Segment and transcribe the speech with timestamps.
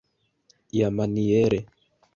[0.77, 1.59] iamaniere